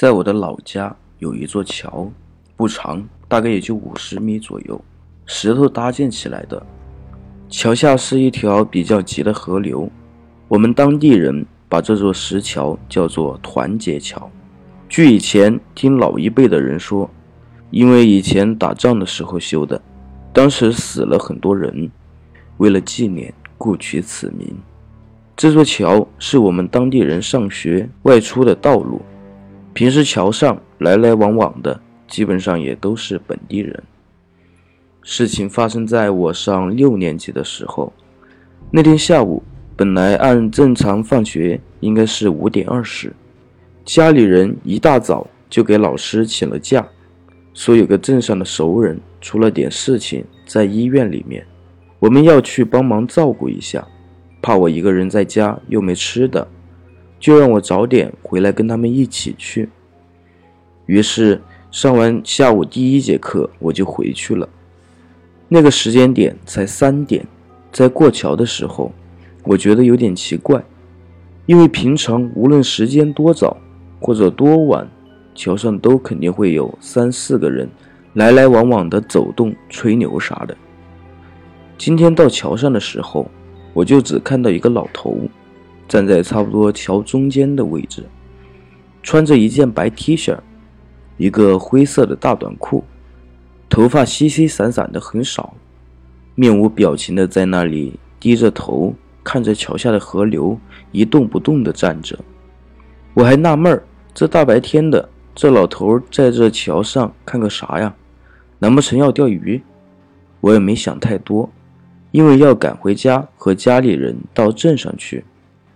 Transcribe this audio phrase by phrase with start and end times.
[0.00, 2.10] 在我的老家有一座桥，
[2.56, 4.82] 不长，大概也就五十米左右，
[5.26, 6.66] 石头搭建起来的。
[7.50, 9.90] 桥下是一条比较急的河流，
[10.48, 14.30] 我们当地人把这座石桥叫做团结桥。
[14.88, 17.10] 据以前听老一辈的人说，
[17.70, 19.78] 因为以前打仗的时候修的，
[20.32, 21.90] 当时死了很多人，
[22.56, 24.56] 为了纪念，故取此名。
[25.36, 29.02] 这座桥是我们当地人上学外出的道路。
[29.72, 33.82] 平时桥上来来往往的，基本上也都是本地人。
[35.02, 37.92] 事情发生在我上六年级的时候。
[38.70, 39.42] 那天下午，
[39.76, 43.12] 本来按正常放学应该是五点二十，
[43.84, 46.86] 家里人一大早就给老师请了假，
[47.54, 51.44] 说有个镇上的熟人出了点事情，在医院里面，
[51.98, 53.86] 我们要去帮忙照顾一下，
[54.42, 56.46] 怕我一个人在家又没吃的。
[57.20, 59.68] 就让我早点回来跟他们一起去。
[60.86, 64.48] 于是上完下午第一节课，我就回去了。
[65.46, 67.24] 那个时间点才三点，
[67.70, 68.90] 在过桥的时候，
[69.44, 70.64] 我觉得有点奇怪，
[71.46, 73.56] 因为平常无论时间多早
[74.00, 74.88] 或者多晚，
[75.34, 77.68] 桥上都肯定会有三四个人
[78.14, 80.56] 来来往往的走动、吹牛啥的。
[81.76, 83.30] 今天到桥上的时候，
[83.74, 85.18] 我就只看到一个老头。
[85.90, 88.06] 站在差不多桥中间的位置，
[89.02, 90.38] 穿着一件白 T 恤，
[91.16, 92.84] 一个灰色的大短裤，
[93.68, 95.52] 头发稀稀散散的很少，
[96.36, 100.56] 面无表情的在那里低着头看着桥下的河流，
[100.92, 102.16] 一动不动的站着。
[103.12, 103.82] 我还纳闷儿，
[104.14, 107.92] 这大白天的，这老头在这桥上看个啥呀？
[108.60, 109.60] 难不成要钓鱼？
[110.40, 111.50] 我也没想太多，
[112.12, 115.24] 因为要赶回家和家里人到镇上去。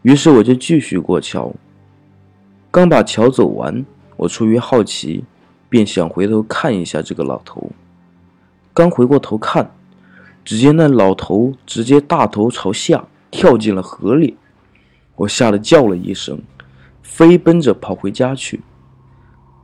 [0.04, 1.54] 于是我就继续过桥。
[2.70, 3.86] 刚把桥走完，
[4.18, 5.24] 我出于好奇，
[5.70, 7.70] 便想回头看一下这个老头。
[8.74, 9.74] 刚回过头看，
[10.44, 14.36] 只见那老头直接大头朝下跳进了河里。
[15.16, 16.42] 我吓得叫了一声，
[17.02, 18.60] 飞奔着跑回家去。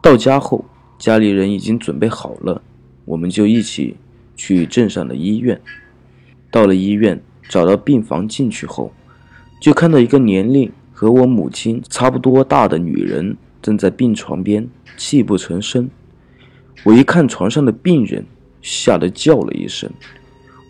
[0.01, 0.65] 到家后，
[0.99, 2.63] 家里人已经准备好了，
[3.05, 3.99] 我们就一起
[4.35, 5.61] 去镇上的医院。
[6.51, 8.91] 到了医院，找到病房进去后。
[9.61, 14.67] 就看到一个年龄和我母亲差不多大的女人正在病床边
[14.97, 15.91] 泣不成声。
[16.85, 18.25] 我一看床上的病人，
[18.63, 19.91] 吓得叫了一声。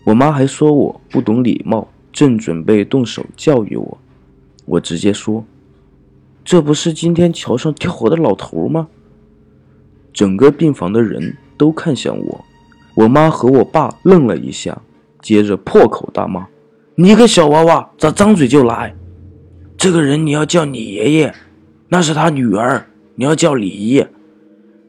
[0.03, 3.97] 我妈还说我不懂礼貌，正准备动手教育我，
[4.65, 5.45] 我直接说
[6.43, 8.89] ：“这不是今天桥上跳河的老头吗？”
[10.11, 12.45] 整个病房的人都看向我，
[12.95, 14.81] 我妈和我爸愣了一下，
[15.21, 16.47] 接着破口大骂。
[16.95, 18.93] 你个小娃娃，咋张嘴就来？
[19.77, 21.33] 这个人你要叫你爷爷，
[21.87, 22.85] 那是他女儿，
[23.15, 24.05] 你要叫李姨。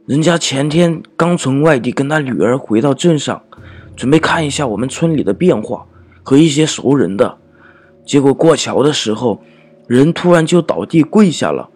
[0.06, 3.40] 人家前天刚从外地跟他女儿回到镇上，
[3.94, 5.86] 准备看一下我们村里的变化
[6.24, 7.38] 和一些熟人的，
[8.04, 9.40] 结果过桥的时候，
[9.86, 11.70] 人突然就倒地跪下了。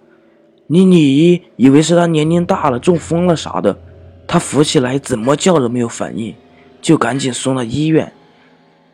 [0.66, 3.78] 你李姨以为是他年龄大了中风了啥的，
[4.26, 6.34] 他扶起来怎么叫都没有反应，
[6.82, 8.12] 就赶紧送到医院。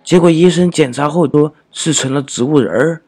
[0.05, 3.03] 结果医生检查后说是成了植物人儿。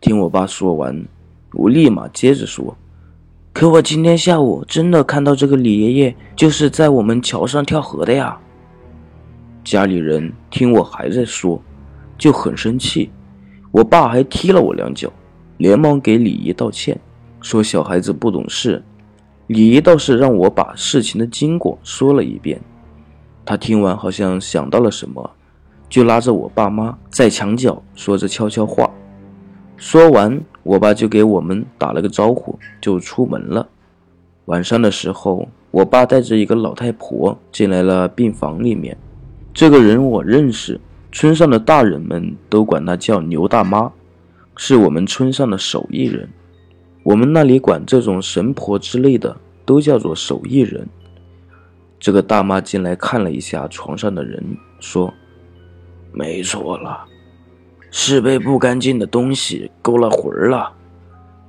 [0.00, 1.04] 听我爸说完，
[1.52, 2.76] 我立马接着说
[3.52, 8.38] ：“可我今天下午真的看到这个李爷爷就是在我们桥上跳河的呀。”
[9.64, 11.60] 家里人听我还在说，
[12.16, 13.10] 就很生气。
[13.72, 15.12] 我爸还踢了我两脚，
[15.56, 17.00] 连忙给李姨道歉，
[17.40, 18.80] 说小孩子不懂事。
[19.48, 22.60] 李姨倒是让我把事情的经过说了一遍。
[23.44, 25.30] 他听完好像想到了什么。
[25.94, 28.90] 就拉着我爸妈在墙角说着悄悄话，
[29.76, 33.68] 说完，我爸就给我们打了个招呼，就出门了。
[34.46, 38.96] 晚上的时候，我爸带着一个老太婆进来了病房里面。
[39.52, 40.80] 这个人我认识，
[41.12, 43.92] 村上的大人们都管她叫牛大妈，
[44.56, 46.28] 是我们村上的手艺人。
[47.04, 50.88] 我们那里管这种神婆之类的都叫做手艺人。
[52.00, 54.42] 这个大妈进来看了一下床上的人，
[54.80, 55.14] 说。
[56.16, 57.04] 没错了，
[57.90, 60.72] 是被不干净的东西勾了魂了。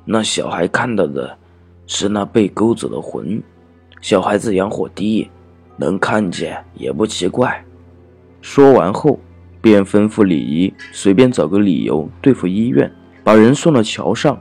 [0.03, 1.37] 那小孩看到的，
[1.85, 3.39] 是那被勾走的魂。
[4.01, 5.29] 小孩子阳火低，
[5.77, 7.63] 能看见也不奇怪。
[8.41, 9.19] 说完后，
[9.61, 12.91] 便吩咐李姨随便找个理由对付医院，
[13.23, 14.35] 把人送到桥上，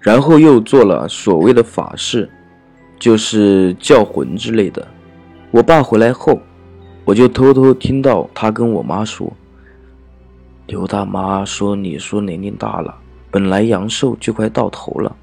[0.00, 2.28] 然后又做了所谓的法事，
[2.98, 4.84] 就是叫魂之类的。
[5.52, 6.40] 我爸回来后，
[7.04, 9.32] 我就偷偷听到他跟我妈说。
[10.70, 12.96] 刘大妈说：“你说年龄大了，
[13.28, 15.16] 本来阳寿就快到头了，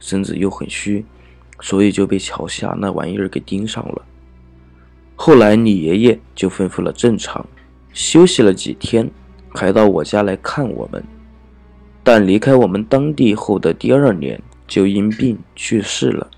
[0.00, 1.04] 身子又很虚，
[1.60, 4.00] 所以就被桥下那玩意儿给盯上了。
[5.14, 7.44] 后来李爷爷就吩咐了正常，
[7.92, 9.10] 休息了几天，
[9.50, 11.04] 还到我家来看我们。
[12.02, 16.30] 但离开我们当地后的第二年，就因病去世了。